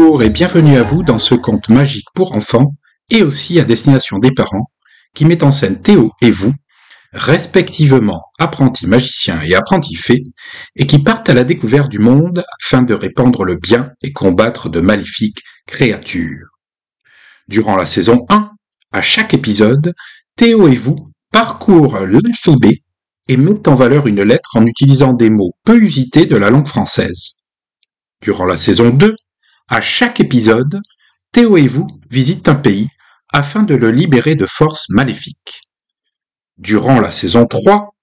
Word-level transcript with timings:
Bonjour 0.00 0.22
et 0.22 0.30
bienvenue 0.30 0.78
à 0.78 0.82
vous 0.82 1.02
dans 1.02 1.18
ce 1.18 1.34
conte 1.34 1.68
magique 1.68 2.08
pour 2.14 2.34
enfants 2.34 2.74
et 3.10 3.22
aussi 3.22 3.60
à 3.60 3.64
destination 3.64 4.18
des 4.18 4.32
parents 4.32 4.70
qui 5.14 5.26
met 5.26 5.44
en 5.44 5.52
scène 5.52 5.82
Théo 5.82 6.10
et 6.22 6.30
vous, 6.30 6.54
respectivement 7.12 8.22
apprentis 8.38 8.86
magiciens 8.86 9.42
et 9.42 9.54
apprentis 9.54 9.96
fées, 9.96 10.24
et 10.74 10.86
qui 10.86 11.00
partent 11.00 11.28
à 11.28 11.34
la 11.34 11.44
découverte 11.44 11.90
du 11.90 11.98
monde 11.98 12.42
afin 12.62 12.82
de 12.82 12.94
répandre 12.94 13.44
le 13.44 13.56
bien 13.56 13.90
et 14.00 14.10
combattre 14.12 14.70
de 14.70 14.80
maléfiques 14.80 15.42
créatures. 15.66 16.48
Durant 17.48 17.76
la 17.76 17.84
saison 17.84 18.24
1, 18.30 18.52
à 18.92 19.02
chaque 19.02 19.34
épisode, 19.34 19.92
Théo 20.34 20.66
et 20.68 20.76
vous 20.76 21.10
parcourent 21.30 22.00
l'alphabet 22.00 22.80
et 23.28 23.36
mettent 23.36 23.68
en 23.68 23.74
valeur 23.74 24.06
une 24.06 24.22
lettre 24.22 24.56
en 24.56 24.64
utilisant 24.64 25.12
des 25.12 25.28
mots 25.28 25.52
peu 25.62 25.76
usités 25.76 26.24
de 26.24 26.36
la 26.36 26.48
langue 26.48 26.68
française. 26.68 27.34
Durant 28.22 28.46
la 28.46 28.56
saison 28.56 28.88
2, 28.88 29.14
à 29.70 29.80
chaque 29.80 30.18
épisode, 30.18 30.82
Théo 31.30 31.56
et 31.56 31.68
vous 31.68 31.86
visitent 32.10 32.48
un 32.48 32.56
pays 32.56 32.88
afin 33.32 33.62
de 33.62 33.76
le 33.76 33.92
libérer 33.92 34.34
de 34.34 34.44
forces 34.44 34.88
maléfiques. 34.88 35.70
Durant 36.58 37.00
la 37.00 37.12
saison 37.12 37.46
3, 37.46 37.94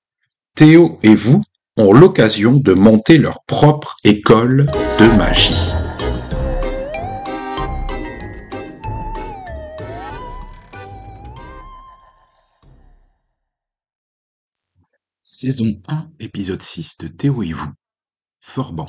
Théo 0.55 0.97
et 1.03 1.13
vous 1.13 1.43
ont 1.75 1.91
l'occasion 1.91 2.53
de 2.53 2.73
monter 2.73 3.17
leur 3.17 3.43
propre 3.45 3.97
école 4.05 4.65
de 4.97 5.17
magie. 5.17 5.59
Saison 15.21 15.81
1, 15.89 16.11
épisode 16.21 16.61
6 16.61 16.97
de 16.99 17.09
Théo 17.09 17.43
et 17.43 17.51
vous. 17.51 17.73
Forban. 18.39 18.87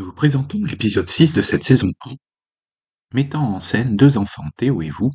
Nous 0.00 0.06
vous 0.06 0.14
présentons 0.14 0.64
l'épisode 0.64 1.10
6 1.10 1.34
de 1.34 1.42
cette 1.42 1.62
saison 1.62 1.92
1, 2.06 2.12
mettant 3.12 3.56
en 3.56 3.60
scène 3.60 3.98
deux 3.98 4.16
enfants, 4.16 4.48
Théo 4.56 4.80
et 4.80 4.88
vous, 4.88 5.10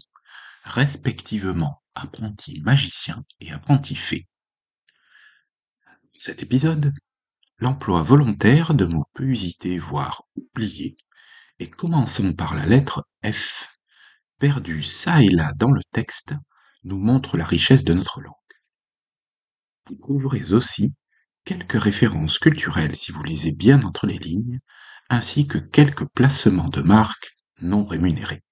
respectivement 0.63 1.81
apprentis 1.95 2.61
magiciens 2.61 3.25
et 3.39 3.51
apprentis 3.51 3.95
fées. 3.95 4.27
Cet 6.19 6.43
épisode, 6.43 6.93
l'emploi 7.57 8.03
volontaire 8.03 8.75
de 8.75 8.85
mots 8.85 9.07
peu 9.15 9.23
usités, 9.23 9.79
voire 9.79 10.21
oubliés, 10.35 10.95
et 11.57 11.67
commençons 11.67 12.35
par 12.35 12.53
la 12.53 12.67
lettre 12.67 13.07
F, 13.25 13.75
perdue 14.37 14.83
ça 14.83 15.23
et 15.23 15.29
là 15.29 15.51
dans 15.55 15.71
le 15.71 15.81
texte, 15.93 16.35
nous 16.83 16.99
montre 16.99 17.37
la 17.37 17.45
richesse 17.45 17.85
de 17.85 17.95
notre 17.95 18.21
langue. 18.21 18.33
Vous 19.87 19.95
trouverez 19.95 20.53
aussi 20.53 20.93
quelques 21.45 21.81
références 21.81 22.39
culturelles 22.39 22.95
si 22.95 23.11
vous 23.11 23.23
lisez 23.23 23.51
bien 23.51 23.83
entre 23.83 24.07
les 24.07 24.17
lignes, 24.17 24.59
ainsi 25.09 25.47
que 25.47 25.59
quelques 25.59 26.05
placements 26.05 26.69
de 26.69 26.81
marques 26.81 27.37
non 27.61 27.85
rémunérés. 27.85 28.43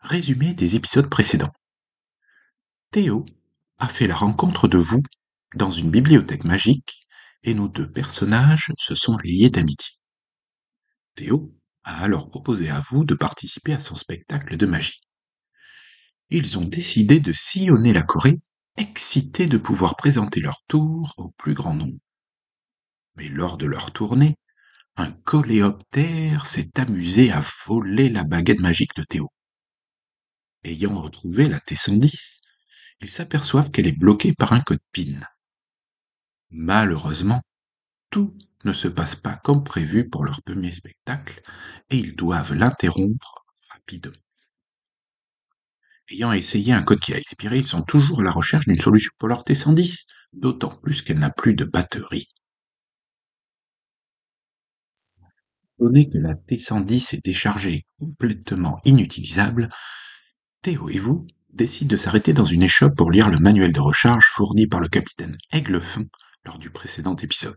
Résumé 0.00 0.54
des 0.54 0.76
épisodes 0.76 1.08
précédents. 1.08 1.52
Théo 2.90 3.24
a 3.78 3.88
fait 3.88 4.06
la 4.06 4.16
rencontre 4.16 4.68
de 4.68 4.78
vous 4.78 5.02
dans 5.54 5.70
une 5.70 5.90
bibliothèque 5.90 6.44
magique 6.44 7.06
et 7.42 7.54
nos 7.54 7.68
deux 7.68 7.90
personnages 7.90 8.72
se 8.78 8.94
sont 8.94 9.16
liés 9.16 9.50
d'amitié. 9.50 9.96
Théo 11.14 11.54
a 11.84 12.02
alors 12.02 12.28
proposé 12.28 12.68
à 12.68 12.80
vous 12.80 13.04
de 13.04 13.14
participer 13.14 13.72
à 13.72 13.80
son 13.80 13.96
spectacle 13.96 14.56
de 14.56 14.66
magie. 14.66 15.00
Ils 16.28 16.58
ont 16.58 16.64
décidé 16.64 17.18
de 17.18 17.32
sillonner 17.32 17.92
la 17.92 18.02
Corée 18.02 18.38
excités 18.76 19.46
de 19.46 19.58
pouvoir 19.58 19.96
présenter 19.96 20.40
leur 20.40 20.62
tour 20.68 21.14
au 21.16 21.30
plus 21.30 21.54
grand 21.54 21.74
nombre. 21.74 21.98
Mais 23.16 23.28
lors 23.28 23.56
de 23.58 23.66
leur 23.66 23.92
tournée, 23.92 24.36
un 24.96 25.12
coléoptère 25.12 26.46
s'est 26.46 26.78
amusé 26.78 27.30
à 27.32 27.42
voler 27.66 28.08
la 28.08 28.24
baguette 28.24 28.60
magique 28.60 28.94
de 28.96 29.02
Théo. 29.02 29.32
Ayant 30.64 31.00
retrouvé 31.00 31.48
la 31.48 31.58
T110, 31.58 32.40
ils 33.00 33.10
s'aperçoivent 33.10 33.70
qu'elle 33.70 33.86
est 33.86 33.98
bloquée 33.98 34.34
par 34.34 34.52
un 34.52 34.60
code 34.60 34.82
PIN. 34.92 35.20
Malheureusement, 36.50 37.40
tout 38.10 38.36
ne 38.64 38.72
se 38.72 38.88
passe 38.88 39.16
pas 39.16 39.36
comme 39.36 39.64
prévu 39.64 40.08
pour 40.08 40.24
leur 40.24 40.42
premier 40.42 40.72
spectacle 40.72 41.40
et 41.88 41.96
ils 41.96 42.14
doivent 42.14 42.52
l'interrompre 42.52 43.46
rapidement. 43.70 44.12
Ayant 46.10 46.32
essayé 46.32 46.72
un 46.72 46.82
code 46.82 46.98
qui 46.98 47.14
a 47.14 47.18
expiré, 47.18 47.58
ils 47.58 47.66
sont 47.66 47.82
toujours 47.82 48.20
à 48.20 48.24
la 48.24 48.32
recherche 48.32 48.66
d'une 48.66 48.80
solution 48.80 49.12
pour 49.18 49.28
leur 49.28 49.44
T110, 49.44 50.06
d'autant 50.32 50.74
plus 50.74 51.02
qu'elle 51.02 51.20
n'a 51.20 51.30
plus 51.30 51.54
de 51.54 51.64
batterie. 51.64 52.26
Donné 55.78 56.08
que 56.08 56.18
la 56.18 56.34
T110 56.34 57.14
est 57.14 57.24
déchargée 57.24 57.86
complètement 57.98 58.80
inutilisable, 58.84 59.70
Théo 60.62 60.90
et 60.90 60.98
vous 60.98 61.26
décident 61.48 61.90
de 61.90 61.96
s'arrêter 61.96 62.32
dans 62.32 62.44
une 62.44 62.62
échoppe 62.62 62.96
pour 62.96 63.10
lire 63.10 63.30
le 63.30 63.38
manuel 63.38 63.72
de 63.72 63.80
recharge 63.80 64.26
fourni 64.26 64.66
par 64.66 64.80
le 64.80 64.88
capitaine 64.88 65.38
Aiglefin 65.52 66.04
lors 66.44 66.58
du 66.58 66.70
précédent 66.70 67.16
épisode. 67.16 67.56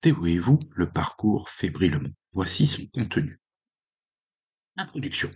Théo 0.00 0.24
et 0.26 0.38
vous 0.38 0.60
le 0.70 0.88
parcours 0.88 1.50
fébrilement. 1.50 2.08
Voici 2.32 2.66
son 2.66 2.86
contenu. 2.86 3.40
Introduction. 4.76 5.30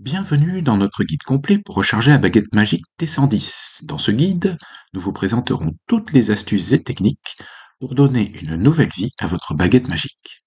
Bienvenue 0.00 0.62
dans 0.62 0.78
notre 0.78 1.04
guide 1.04 1.24
complet 1.24 1.58
pour 1.58 1.74
recharger 1.74 2.10
la 2.10 2.16
baguette 2.16 2.54
magique 2.54 2.86
T110. 2.98 3.84
Dans 3.84 3.98
ce 3.98 4.10
guide, 4.10 4.56
nous 4.94 5.00
vous 5.02 5.12
présenterons 5.12 5.72
toutes 5.86 6.14
les 6.14 6.30
astuces 6.30 6.72
et 6.72 6.82
techniques 6.82 7.36
pour 7.80 7.94
donner 7.94 8.32
une 8.40 8.56
nouvelle 8.56 8.88
vie 8.96 9.10
à 9.18 9.26
votre 9.26 9.52
baguette 9.52 9.88
magique. 9.88 10.40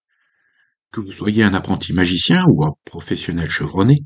Que 0.91 1.01
vous 1.01 1.11
soyez 1.11 1.43
un 1.43 1.53
apprenti 1.53 1.93
magicien 1.93 2.47
ou 2.49 2.65
un 2.65 2.71
professionnel 2.83 3.47
chevronné, 3.47 3.99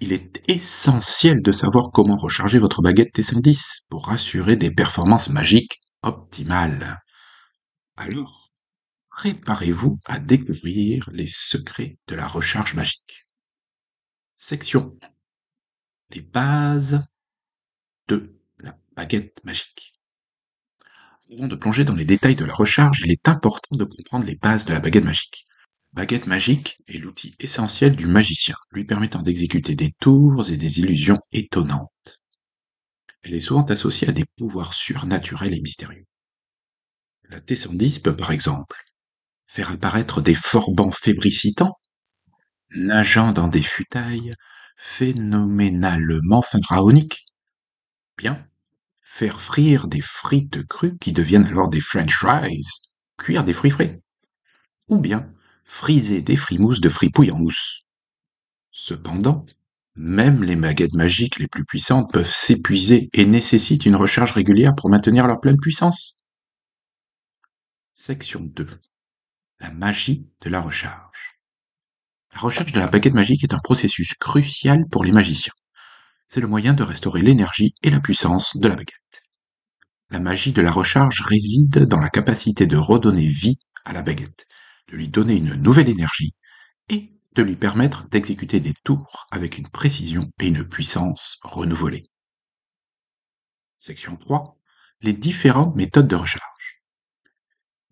il 0.00 0.12
est 0.12 0.42
essentiel 0.50 1.42
de 1.42 1.52
savoir 1.52 1.92
comment 1.92 2.16
recharger 2.16 2.58
votre 2.58 2.82
baguette 2.82 3.14
T110 3.14 3.82
pour 3.88 4.10
assurer 4.10 4.56
des 4.56 4.72
performances 4.72 5.28
magiques 5.28 5.80
optimales. 6.02 6.98
Alors, 7.96 8.50
préparez-vous 9.10 10.00
à 10.06 10.18
découvrir 10.18 11.08
les 11.12 11.28
secrets 11.28 11.98
de 12.08 12.16
la 12.16 12.26
recharge 12.26 12.74
magique. 12.74 13.26
Section 14.44 14.98
Les 16.10 16.20
bases 16.20 17.00
de 18.08 18.34
la 18.58 18.76
baguette 18.96 19.38
magique. 19.44 19.94
Avant 21.32 21.46
de 21.46 21.54
plonger 21.54 21.84
dans 21.84 21.94
les 21.94 22.04
détails 22.04 22.34
de 22.34 22.44
la 22.44 22.52
recharge, 22.52 23.02
il 23.04 23.12
est 23.12 23.28
important 23.28 23.76
de 23.76 23.84
comprendre 23.84 24.24
les 24.24 24.34
bases 24.34 24.64
de 24.64 24.72
la 24.72 24.80
baguette 24.80 25.04
magique. 25.04 25.46
Baguette 25.92 26.26
magique 26.26 26.82
est 26.88 26.98
l'outil 26.98 27.36
essentiel 27.38 27.94
du 27.94 28.06
magicien, 28.06 28.56
lui 28.72 28.84
permettant 28.84 29.22
d'exécuter 29.22 29.76
des 29.76 29.92
tours 29.92 30.50
et 30.50 30.56
des 30.56 30.80
illusions 30.80 31.20
étonnantes. 31.30 32.20
Elle 33.22 33.34
est 33.34 33.40
souvent 33.40 33.64
associée 33.66 34.08
à 34.08 34.12
des 34.12 34.24
pouvoirs 34.36 34.74
surnaturels 34.74 35.54
et 35.54 35.60
mystérieux. 35.60 36.06
La 37.28 37.40
T110 37.40 38.02
peut 38.02 38.16
par 38.16 38.32
exemple 38.32 38.76
faire 39.46 39.70
apparaître 39.70 40.20
des 40.20 40.34
forbans 40.34 40.90
fébricitants 40.90 41.78
nageant 42.74 43.32
dans 43.32 43.48
des 43.48 43.62
futailles 43.62 44.34
phénoménalement 44.76 46.42
pharaoniques. 46.42 47.26
Bien, 48.16 48.46
faire 49.00 49.40
frire 49.40 49.86
des 49.86 50.00
frites 50.00 50.66
crues 50.66 50.98
qui 50.98 51.12
deviennent 51.12 51.46
alors 51.46 51.68
des 51.68 51.80
french 51.80 52.14
fries, 52.14 52.66
cuire 53.16 53.44
des 53.44 53.52
fruits 53.52 53.70
frais. 53.70 54.02
Ou 54.88 54.98
bien, 54.98 55.32
friser 55.64 56.20
des 56.22 56.36
frimousses 56.36 56.80
de 56.80 56.88
fripouilles 56.88 57.30
en 57.30 57.38
mousse. 57.38 57.82
Cependant, 58.70 59.46
même 59.94 60.42
les 60.42 60.56
baguettes 60.56 60.94
magiques 60.94 61.38
les 61.38 61.48
plus 61.48 61.64
puissantes 61.64 62.12
peuvent 62.12 62.30
s'épuiser 62.30 63.10
et 63.12 63.26
nécessitent 63.26 63.86
une 63.86 63.96
recharge 63.96 64.32
régulière 64.32 64.74
pour 64.74 64.88
maintenir 64.88 65.26
leur 65.26 65.40
pleine 65.40 65.58
puissance. 65.60 66.18
Section 67.92 68.40
2. 68.40 68.66
La 69.60 69.70
magie 69.70 70.26
de 70.40 70.48
la 70.48 70.60
recharge. 70.60 71.31
La 72.32 72.40
recherche 72.40 72.72
de 72.72 72.80
la 72.80 72.86
baguette 72.86 73.14
magique 73.14 73.44
est 73.44 73.54
un 73.54 73.58
processus 73.58 74.14
crucial 74.14 74.86
pour 74.90 75.04
les 75.04 75.12
magiciens. 75.12 75.52
C'est 76.28 76.40
le 76.40 76.46
moyen 76.46 76.72
de 76.72 76.82
restaurer 76.82 77.20
l'énergie 77.20 77.74
et 77.82 77.90
la 77.90 78.00
puissance 78.00 78.56
de 78.56 78.68
la 78.68 78.74
baguette. 78.74 79.22
La 80.08 80.18
magie 80.18 80.52
de 80.52 80.62
la 80.62 80.72
recharge 80.72 81.20
réside 81.22 81.80
dans 81.80 82.00
la 82.00 82.08
capacité 82.08 82.66
de 82.66 82.76
redonner 82.76 83.28
vie 83.28 83.58
à 83.84 83.92
la 83.92 84.02
baguette, 84.02 84.46
de 84.88 84.96
lui 84.96 85.08
donner 85.08 85.36
une 85.36 85.54
nouvelle 85.54 85.90
énergie 85.90 86.34
et 86.88 87.12
de 87.34 87.42
lui 87.42 87.56
permettre 87.56 88.08
d'exécuter 88.08 88.60
des 88.60 88.74
tours 88.82 89.26
avec 89.30 89.58
une 89.58 89.68
précision 89.68 90.30
et 90.40 90.48
une 90.48 90.66
puissance 90.66 91.38
renouvelées. 91.42 92.04
Section 93.78 94.16
3. 94.16 94.58
Les 95.02 95.12
différentes 95.12 95.76
méthodes 95.76 96.08
de 96.08 96.16
recharge. 96.16 96.82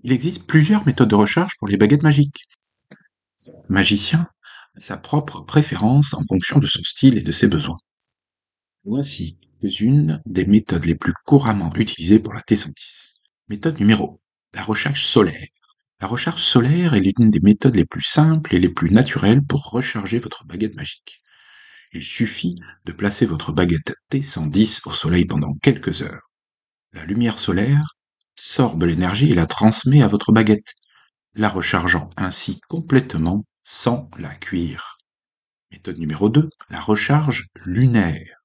Il 0.03 0.13
existe 0.13 0.47
plusieurs 0.47 0.87
méthodes 0.87 1.11
de 1.11 1.15
recharge 1.15 1.53
pour 1.59 1.69
les 1.69 1.77
baguettes 1.77 2.03
magiques 2.03 2.49
magicien 3.69 4.29
a 4.77 4.81
sa 4.81 4.97
propre 4.97 5.41
préférence 5.41 6.15
en 6.15 6.23
fonction 6.23 6.59
de 6.59 6.67
son 6.67 6.83
style 6.83 7.19
et 7.19 7.23
de 7.23 7.33
ses 7.33 7.49
besoins. 7.49 7.79
Voici 8.85 9.39
une 9.63 10.23
des 10.27 10.47
méthodes 10.47 10.87
les 10.87 10.95
plus 10.95 11.13
couramment 11.27 11.73
utilisées 11.75 12.19
pour 12.19 12.33
la 12.33 12.41
T110. 12.41 13.15
Méthode 13.49 13.79
numéro 13.79 14.19
la 14.53 14.63
recharge 14.63 15.05
solaire. 15.05 15.47
La 16.01 16.09
recharge 16.09 16.43
solaire 16.43 16.95
est 16.95 17.01
l'une 17.01 17.31
des 17.31 17.41
méthodes 17.41 17.77
les 17.77 17.85
plus 17.85 18.03
simples 18.03 18.55
et 18.55 18.59
les 18.59 18.69
plus 18.69 18.91
naturelles 18.91 19.45
pour 19.45 19.71
recharger 19.71 20.19
votre 20.19 20.45
baguette 20.45 20.75
magique. 20.75 21.21
Il 21.93 22.03
suffit 22.03 22.57
de 22.85 22.93
placer 22.93 23.27
votre 23.27 23.53
baguette 23.53 23.95
T110 24.11 24.89
au 24.89 24.93
soleil 24.93 25.27
pendant 25.27 25.55
quelques 25.63 26.03
heures. 26.03 26.31
La 26.93 27.05
lumière 27.05 27.39
solaire 27.39 27.97
absorbe 28.37 28.85
l'énergie 28.85 29.31
et 29.31 29.35
la 29.35 29.47
transmet 29.47 30.03
à 30.03 30.07
votre 30.07 30.33
baguette, 30.33 30.75
la 31.41 31.49
rechargeant 31.49 32.11
ainsi 32.19 32.61
complètement 32.69 33.47
sans 33.65 34.11
la 34.19 34.35
cuire. 34.35 34.99
Méthode 35.73 35.97
numéro 35.97 36.29
2, 36.29 36.51
la 36.69 36.83
recharge 36.83 37.49
lunaire. 37.55 38.43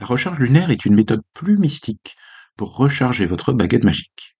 La 0.00 0.06
recharge 0.06 0.40
lunaire 0.40 0.70
est 0.70 0.84
une 0.84 0.96
méthode 0.96 1.22
plus 1.34 1.56
mystique 1.56 2.16
pour 2.56 2.76
recharger 2.76 3.26
votre 3.26 3.52
baguette 3.52 3.84
magique. 3.84 4.36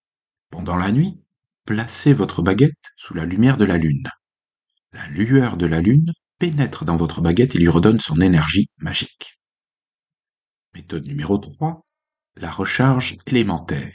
Pendant 0.51 0.75
la 0.75 0.91
nuit, 0.91 1.23
placez 1.65 2.13
votre 2.13 2.43
baguette 2.43 2.91
sous 2.97 3.15
la 3.15 3.25
lumière 3.25 3.57
de 3.57 3.67
la 3.67 3.79
lune. 3.79 4.11
La 4.93 5.07
lueur 5.07 5.57
de 5.57 5.67
la 5.67 5.81
lune 5.81 6.13
pénètre 6.41 6.85
dans 6.85 6.97
votre 6.97 7.21
baguette 7.21 7.55
et 7.55 7.61
lui 7.61 7.69
redonne 7.69 8.01
son 8.01 8.21
énergie 8.21 8.69
magique. 8.79 9.39
Méthode 10.75 11.07
numéro 11.07 11.39
3, 11.39 11.85
la 12.35 12.51
recharge 12.51 13.17
élémentaire. 13.29 13.95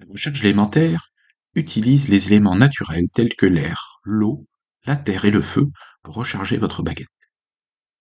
La 0.00 0.06
recharge 0.10 0.44
élémentaire 0.44 1.11
utilise 1.54 2.08
les 2.08 2.26
éléments 2.28 2.56
naturels 2.56 3.10
tels 3.12 3.34
que 3.34 3.46
l'air, 3.46 4.00
l'eau, 4.04 4.46
la 4.84 4.96
terre 4.96 5.24
et 5.24 5.30
le 5.30 5.42
feu 5.42 5.68
pour 6.02 6.14
recharger 6.14 6.56
votre 6.56 6.82
baguette. 6.82 7.08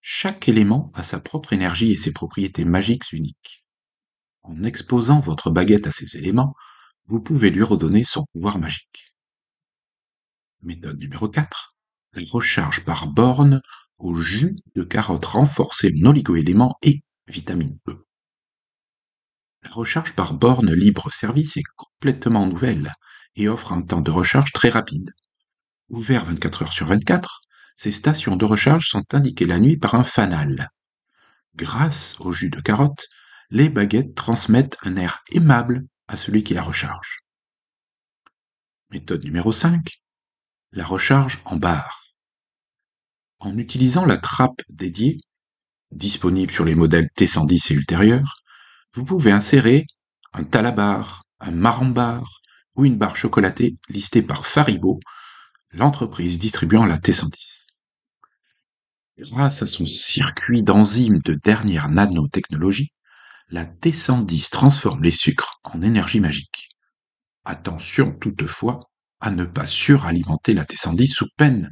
Chaque 0.01 0.49
élément 0.49 0.91
a 0.93 1.03
sa 1.03 1.19
propre 1.19 1.53
énergie 1.53 1.91
et 1.91 1.97
ses 1.97 2.11
propriétés 2.11 2.65
magiques 2.65 3.11
uniques. 3.11 3.63
En 4.41 4.63
exposant 4.63 5.19
votre 5.19 5.51
baguette 5.51 5.85
à 5.85 5.91
ces 5.91 6.17
éléments, 6.17 6.55
vous 7.05 7.21
pouvez 7.21 7.51
lui 7.51 7.63
redonner 7.63 8.03
son 8.03 8.25
pouvoir 8.33 8.57
magique. 8.57 9.13
Méthode 10.61 10.99
numéro 10.99 11.27
4. 11.27 11.75
La 12.13 12.23
recharge 12.31 12.83
par 12.83 13.07
borne 13.07 13.61
au 13.97 14.19
jus 14.19 14.55
de 14.75 14.83
carotte 14.83 15.25
renforcé 15.25 15.91
en 16.01 16.09
oligoéléments 16.09 16.77
et 16.81 17.03
vitamine 17.27 17.77
E. 17.87 18.05
La 19.63 19.69
recharge 19.69 20.13
par 20.13 20.33
borne 20.33 20.73
libre-service 20.73 21.57
est 21.57 21.63
complètement 21.75 22.47
nouvelle 22.47 22.91
et 23.35 23.47
offre 23.47 23.73
un 23.73 23.81
temps 23.81 24.01
de 24.01 24.11
recharge 24.11 24.51
très 24.51 24.69
rapide. 24.69 25.13
Ouvert 25.89 26.25
24 26.25 26.63
heures 26.63 26.73
sur 26.73 26.87
24, 26.87 27.41
ces 27.75 27.91
stations 27.91 28.35
de 28.35 28.45
recharge 28.45 28.87
sont 28.87 29.05
indiquées 29.13 29.45
la 29.45 29.59
nuit 29.59 29.77
par 29.77 29.95
un 29.95 30.03
fanal. 30.03 30.69
Grâce 31.55 32.19
au 32.19 32.31
jus 32.31 32.49
de 32.49 32.61
carotte, 32.61 33.07
les 33.49 33.69
baguettes 33.69 34.15
transmettent 34.15 34.77
un 34.83 34.95
air 34.95 35.23
aimable 35.31 35.85
à 36.07 36.15
celui 36.15 36.43
qui 36.43 36.53
la 36.53 36.63
recharge. 36.63 37.19
Méthode 38.89 39.23
numéro 39.23 39.51
5. 39.51 40.01
La 40.71 40.85
recharge 40.85 41.39
en 41.45 41.57
barre. 41.57 42.13
En 43.39 43.57
utilisant 43.57 44.05
la 44.05 44.17
trappe 44.17 44.61
dédiée, 44.69 45.17
disponible 45.91 46.51
sur 46.51 46.65
les 46.65 46.75
modèles 46.75 47.09
T110 47.17 47.71
et 47.71 47.75
ultérieurs, 47.75 48.41
vous 48.93 49.03
pouvez 49.03 49.31
insérer 49.31 49.85
un 50.33 50.43
talabar, 50.43 51.23
un 51.39 51.51
marron-bar 51.51 52.40
ou 52.75 52.85
une 52.85 52.97
barre 52.97 53.17
chocolatée 53.17 53.75
listée 53.89 54.21
par 54.21 54.45
Faribault, 54.45 54.99
l'entreprise 55.71 56.39
distribuant 56.39 56.85
la 56.85 56.97
T110. 56.97 57.67
Grâce 59.19 59.61
à 59.61 59.67
son 59.67 59.85
circuit 59.85 60.63
d'enzymes 60.63 61.19
de 61.19 61.33
dernière 61.33 61.89
nanotechnologie, 61.89 62.93
la 63.49 63.65
T110 63.65 64.49
transforme 64.49 65.03
les 65.03 65.11
sucres 65.11 65.59
en 65.63 65.81
énergie 65.81 66.19
magique. 66.19 66.69
Attention 67.43 68.11
toutefois 68.13 68.79
à 69.19 69.31
ne 69.31 69.45
pas 69.45 69.65
suralimenter 69.65 70.53
la 70.53 70.65
T110 70.65 71.07
sous 71.07 71.27
peine 71.37 71.71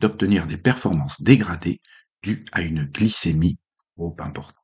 d'obtenir 0.00 0.46
des 0.46 0.58
performances 0.58 1.22
dégradées 1.22 1.80
dues 2.22 2.44
à 2.52 2.62
une 2.62 2.84
glycémie 2.84 3.58
trop 3.96 4.16
importante. 4.18 4.54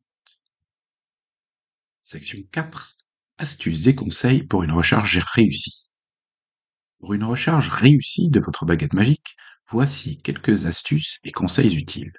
Section 2.03 2.39
4. 2.53 2.96
Astuces 3.39 3.87
et 3.87 3.95
conseils 3.95 4.45
pour 4.45 4.63
une 4.63 4.73
recharge 4.73 5.19
réussie. 5.19 5.91
Pour 7.01 7.13
une 7.13 7.25
recharge 7.25 7.69
réussie 7.69 8.31
de 8.31 8.41
votre 8.41 8.65
baguette 8.65 8.95
magique, 8.95 9.37
voici 9.69 10.17
quelques 10.23 10.65
astuces 10.65 11.19
et 11.23 11.33
conseils 11.33 11.77
utiles. 11.77 12.15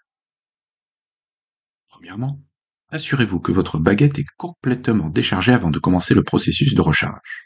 Premièrement, 1.88 2.40
assurez-vous 2.90 3.40
que 3.40 3.52
votre 3.52 3.80
baguette 3.80 4.20
est 4.20 4.30
complètement 4.38 5.10
déchargée 5.10 5.54
avant 5.54 5.72
de 5.72 5.80
commencer 5.80 6.14
le 6.14 6.24
processus 6.24 6.76
de 6.76 6.82
recharge. 6.82 7.46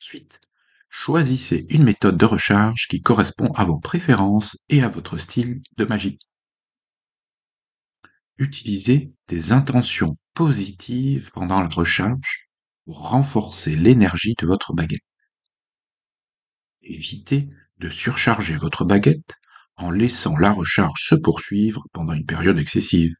Ensuite, 0.00 0.40
choisissez 0.88 1.66
une 1.68 1.84
méthode 1.84 2.16
de 2.16 2.24
recharge 2.24 2.86
qui 2.88 3.02
correspond 3.02 3.52
à 3.52 3.66
vos 3.66 3.78
préférences 3.78 4.56
et 4.70 4.82
à 4.82 4.88
votre 4.88 5.18
style 5.18 5.60
de 5.76 5.84
magie. 5.84 6.18
Utilisez 8.38 9.12
des 9.28 9.52
intentions 9.52 10.16
positives 10.34 11.30
pendant 11.32 11.60
la 11.60 11.68
recharge 11.68 12.48
pour 12.84 13.08
renforcer 13.08 13.76
l'énergie 13.76 14.34
de 14.38 14.46
votre 14.46 14.72
baguette. 14.74 15.04
Évitez 16.82 17.48
de 17.78 17.90
surcharger 17.90 18.56
votre 18.56 18.84
baguette 18.84 19.34
en 19.76 19.90
laissant 19.90 20.36
la 20.36 20.52
recharge 20.52 21.00
se 21.00 21.14
poursuivre 21.14 21.84
pendant 21.92 22.12
une 22.12 22.26
période 22.26 22.58
excessive. 22.58 23.14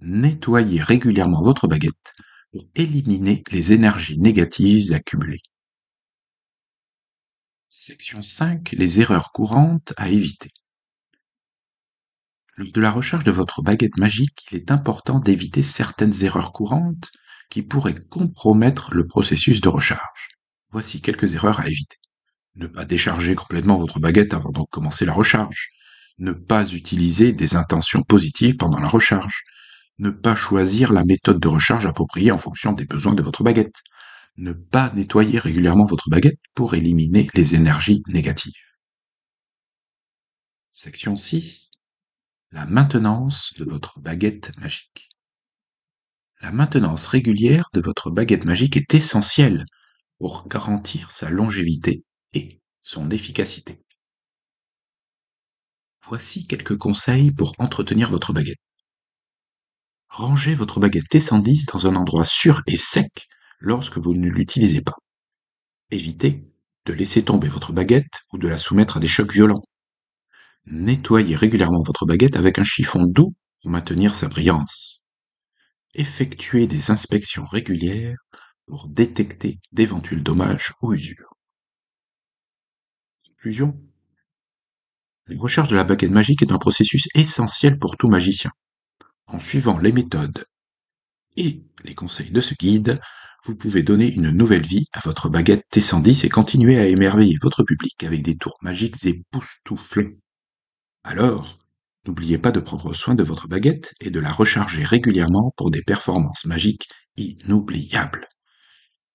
Nettoyez 0.00 0.80
régulièrement 0.80 1.42
votre 1.42 1.66
baguette 1.66 2.14
pour 2.52 2.64
éliminer 2.76 3.42
les 3.50 3.72
énergies 3.72 4.18
négatives 4.18 4.92
accumulées. 4.92 5.42
Section 7.68 8.22
5. 8.22 8.72
Les 8.72 9.00
erreurs 9.00 9.32
courantes 9.32 9.92
à 9.96 10.08
éviter. 10.08 10.50
Lors 12.58 12.72
de 12.72 12.80
la 12.80 12.90
recharge 12.90 13.22
de 13.22 13.30
votre 13.30 13.62
baguette 13.62 13.98
magique, 13.98 14.44
il 14.50 14.56
est 14.56 14.72
important 14.72 15.20
d'éviter 15.20 15.62
certaines 15.62 16.24
erreurs 16.24 16.50
courantes 16.50 17.12
qui 17.50 17.62
pourraient 17.62 17.94
compromettre 17.94 18.92
le 18.94 19.06
processus 19.06 19.60
de 19.60 19.68
recharge. 19.68 20.30
Voici 20.72 21.00
quelques 21.00 21.36
erreurs 21.36 21.60
à 21.60 21.68
éviter. 21.68 21.98
Ne 22.56 22.66
pas 22.66 22.84
décharger 22.84 23.36
complètement 23.36 23.78
votre 23.78 24.00
baguette 24.00 24.34
avant 24.34 24.50
de 24.50 24.58
commencer 24.72 25.04
la 25.04 25.12
recharge. 25.12 25.68
Ne 26.18 26.32
pas 26.32 26.68
utiliser 26.72 27.32
des 27.32 27.54
intentions 27.54 28.02
positives 28.02 28.56
pendant 28.56 28.80
la 28.80 28.88
recharge. 28.88 29.44
Ne 30.00 30.10
pas 30.10 30.34
choisir 30.34 30.92
la 30.92 31.04
méthode 31.04 31.38
de 31.38 31.46
recharge 31.46 31.86
appropriée 31.86 32.32
en 32.32 32.38
fonction 32.38 32.72
des 32.72 32.86
besoins 32.86 33.14
de 33.14 33.22
votre 33.22 33.44
baguette. 33.44 33.76
Ne 34.36 34.52
pas 34.52 34.90
nettoyer 34.96 35.38
régulièrement 35.38 35.86
votre 35.86 36.10
baguette 36.10 36.40
pour 36.56 36.74
éliminer 36.74 37.28
les 37.34 37.54
énergies 37.54 38.02
négatives. 38.08 38.52
Section 40.72 41.16
6. 41.16 41.67
La 42.50 42.64
maintenance 42.64 43.52
de 43.58 43.64
votre 43.64 44.00
baguette 44.00 44.56
magique. 44.56 45.10
La 46.40 46.50
maintenance 46.50 47.06
régulière 47.06 47.68
de 47.74 47.80
votre 47.82 48.10
baguette 48.10 48.46
magique 48.46 48.78
est 48.78 48.94
essentielle 48.94 49.66
pour 50.18 50.48
garantir 50.48 51.12
sa 51.12 51.28
longévité 51.28 52.04
et 52.32 52.62
son 52.82 53.10
efficacité. 53.10 53.82
Voici 56.06 56.46
quelques 56.46 56.78
conseils 56.78 57.32
pour 57.32 57.54
entretenir 57.58 58.10
votre 58.10 58.32
baguette. 58.32 58.56
Rangez 60.08 60.54
votre 60.54 60.80
baguette 60.80 61.10
T110 61.12 61.70
dans 61.70 61.86
un 61.86 61.96
endroit 61.96 62.24
sûr 62.24 62.62
et 62.66 62.78
sec 62.78 63.28
lorsque 63.58 63.98
vous 63.98 64.14
ne 64.14 64.30
l'utilisez 64.30 64.80
pas. 64.80 64.96
Évitez 65.90 66.50
de 66.86 66.94
laisser 66.94 67.22
tomber 67.22 67.48
votre 67.48 67.74
baguette 67.74 68.24
ou 68.32 68.38
de 68.38 68.48
la 68.48 68.56
soumettre 68.56 68.96
à 68.96 69.00
des 69.00 69.08
chocs 69.08 69.32
violents. 69.34 69.62
Nettoyez 70.70 71.34
régulièrement 71.34 71.82
votre 71.82 72.04
baguette 72.04 72.36
avec 72.36 72.58
un 72.58 72.64
chiffon 72.64 73.06
doux 73.06 73.34
pour 73.62 73.70
maintenir 73.70 74.14
sa 74.14 74.28
brillance. 74.28 75.00
Effectuez 75.94 76.66
des 76.66 76.90
inspections 76.90 77.44
régulières 77.44 78.18
pour 78.66 78.86
détecter 78.86 79.60
d'éventuels 79.72 80.22
dommages 80.22 80.74
ou 80.82 80.92
usures. 80.92 81.32
Conclusion. 83.26 83.80
La 85.26 85.40
recherche 85.40 85.68
de 85.68 85.76
la 85.76 85.84
baguette 85.84 86.10
magique 86.10 86.42
est 86.42 86.52
un 86.52 86.58
processus 86.58 87.08
essentiel 87.14 87.78
pour 87.78 87.96
tout 87.96 88.08
magicien. 88.08 88.50
En 89.26 89.40
suivant 89.40 89.78
les 89.78 89.92
méthodes 89.92 90.44
et 91.36 91.64
les 91.82 91.94
conseils 91.94 92.30
de 92.30 92.42
ce 92.42 92.52
guide, 92.52 93.00
vous 93.46 93.56
pouvez 93.56 93.82
donner 93.82 94.12
une 94.12 94.30
nouvelle 94.32 94.66
vie 94.66 94.84
à 94.92 95.00
votre 95.00 95.30
baguette 95.30 95.64
T110 95.72 96.26
et 96.26 96.28
continuer 96.28 96.78
à 96.78 96.86
émerveiller 96.86 97.38
votre 97.40 97.62
public 97.62 98.04
avec 98.04 98.22
des 98.22 98.36
tours 98.36 98.58
magiques 98.60 99.02
époustouflants. 99.06 100.12
Alors, 101.04 101.58
n'oubliez 102.06 102.38
pas 102.38 102.52
de 102.52 102.60
prendre 102.60 102.94
soin 102.94 103.14
de 103.14 103.22
votre 103.22 103.48
baguette 103.48 103.94
et 104.00 104.10
de 104.10 104.20
la 104.20 104.32
recharger 104.32 104.84
régulièrement 104.84 105.52
pour 105.56 105.70
des 105.70 105.82
performances 105.82 106.44
magiques 106.44 106.88
inoubliables. 107.16 108.28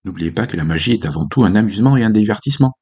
N'oubliez 0.06 0.32
pas 0.32 0.48
que 0.48 0.58
la 0.58 0.64
magie 0.64 0.92
est 0.94 1.06
avant 1.06 1.28
tout 1.28 1.44
un 1.44 1.56
amusement 1.56 1.96
et 1.96 2.04
un 2.04 2.10
divertissement. 2.10 2.78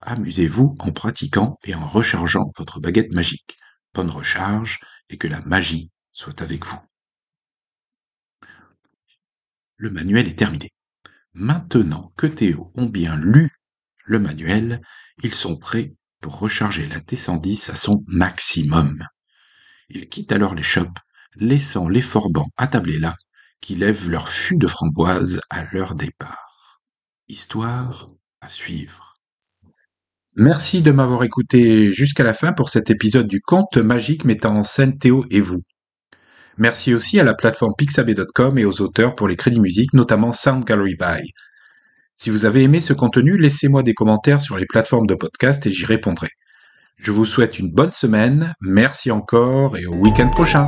Amusez-vous 0.00 0.74
en 0.78 0.92
pratiquant 0.92 1.58
et 1.64 1.74
en 1.74 1.86
rechargeant 1.86 2.52
votre 2.58 2.80
baguette 2.80 3.12
magique. 3.12 3.56
Bonne 3.94 4.10
recharge 4.10 4.80
et 5.08 5.16
que 5.16 5.28
la 5.28 5.40
magie 5.42 5.90
soit 6.12 6.42
avec 6.42 6.66
vous. 6.66 6.78
Le 9.76 9.90
manuel 9.90 10.28
est 10.28 10.38
terminé. 10.38 10.70
Maintenant 11.32 12.12
que 12.16 12.26
Théo 12.26 12.72
ont 12.74 12.86
bien 12.86 13.16
lu 13.16 13.50
le 14.04 14.18
manuel, 14.18 14.82
ils 15.22 15.34
sont 15.34 15.56
prêts 15.56 15.94
recharger 16.26 16.86
la 16.86 17.00
T110 17.00 17.70
à 17.70 17.74
son 17.74 18.02
maximum. 18.06 19.04
Ils 19.88 20.08
quittent 20.08 20.32
alors 20.32 20.54
l'échoppe, 20.54 20.98
laissant 21.36 21.88
les 21.88 22.02
forbans 22.02 22.48
attablés 22.56 22.98
là, 22.98 23.16
qui 23.60 23.74
lèvent 23.74 24.08
leur 24.08 24.30
fût 24.30 24.56
de 24.56 24.66
framboise 24.66 25.40
à 25.50 25.64
leur 25.72 25.94
départ. 25.94 26.80
Histoire 27.28 28.10
à 28.40 28.48
suivre. 28.48 29.14
Merci 30.36 30.82
de 30.82 30.90
m'avoir 30.90 31.22
écouté 31.24 31.92
jusqu'à 31.92 32.24
la 32.24 32.34
fin 32.34 32.52
pour 32.52 32.68
cet 32.68 32.90
épisode 32.90 33.28
du 33.28 33.40
conte 33.40 33.76
magique 33.76 34.24
mettant 34.24 34.56
en 34.56 34.64
scène 34.64 34.98
Théo 34.98 35.24
et 35.30 35.40
vous. 35.40 35.62
Merci 36.58 36.92
aussi 36.92 37.18
à 37.18 37.24
la 37.24 37.34
plateforme 37.34 37.74
pixabay.com 37.76 38.58
et 38.58 38.64
aux 38.64 38.80
auteurs 38.80 39.14
pour 39.14 39.28
les 39.28 39.36
crédits 39.36 39.60
musiques, 39.60 39.92
notamment 39.92 40.32
Sound 40.32 40.64
Gallery 40.64 40.96
By. 40.96 41.22
Si 42.16 42.30
vous 42.30 42.44
avez 42.44 42.62
aimé 42.62 42.80
ce 42.80 42.92
contenu, 42.92 43.36
laissez-moi 43.36 43.82
des 43.82 43.94
commentaires 43.94 44.40
sur 44.40 44.56
les 44.56 44.66
plateformes 44.66 45.06
de 45.06 45.14
podcast 45.14 45.66
et 45.66 45.72
j'y 45.72 45.84
répondrai. 45.84 46.28
Je 46.96 47.10
vous 47.10 47.26
souhaite 47.26 47.58
une 47.58 47.70
bonne 47.70 47.92
semaine, 47.92 48.54
merci 48.60 49.10
encore 49.10 49.76
et 49.76 49.86
au 49.86 49.94
week-end 49.94 50.30
prochain. 50.30 50.66